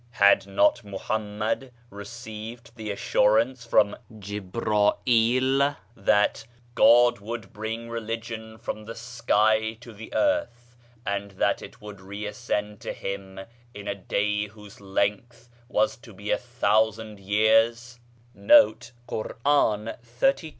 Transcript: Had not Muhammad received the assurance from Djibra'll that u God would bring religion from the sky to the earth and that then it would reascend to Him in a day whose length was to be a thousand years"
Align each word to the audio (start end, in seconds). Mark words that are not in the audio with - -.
Had 0.17 0.47
not 0.47 0.83
Muhammad 0.83 1.71
received 1.91 2.75
the 2.75 2.89
assurance 2.89 3.67
from 3.67 3.95
Djibra'll 4.11 5.75
that 5.95 6.43
u 6.47 6.55
God 6.73 7.19
would 7.19 7.53
bring 7.53 7.87
religion 7.87 8.57
from 8.57 8.85
the 8.85 8.95
sky 8.95 9.77
to 9.79 9.93
the 9.93 10.11
earth 10.15 10.75
and 11.05 11.29
that 11.33 11.59
then 11.59 11.67
it 11.69 11.81
would 11.81 12.01
reascend 12.01 12.79
to 12.79 12.93
Him 12.93 13.41
in 13.75 13.87
a 13.87 13.93
day 13.93 14.47
whose 14.47 14.81
length 14.81 15.49
was 15.69 15.95
to 15.97 16.13
be 16.15 16.31
a 16.31 16.37
thousand 16.39 17.19
years" 17.19 17.99